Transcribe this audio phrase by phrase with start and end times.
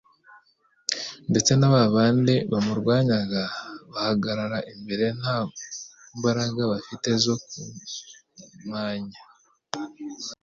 [1.29, 3.43] Ndetse na ba bandi bamurwanyaga
[3.93, 5.37] bahagarara imbere nta
[6.17, 9.19] mbaraga bafite zo ktmmwanya.